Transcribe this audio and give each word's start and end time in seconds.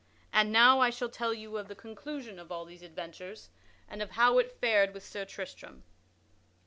And 0.33 0.51
now 0.51 0.79
I 0.79 0.89
shall 0.89 1.09
tell 1.09 1.31
you 1.31 1.61
the 1.61 1.75
conclusion 1.75 2.39
of 2.39 2.51
all 2.51 2.65
these 2.65 2.81
adventures, 2.81 3.49
and 3.87 4.01
of 4.01 4.09
how 4.17 4.39
it 4.39 4.57
fared 4.59 4.95
with 4.95 5.05
Sir 5.05 5.25
Tristram. 5.25 5.83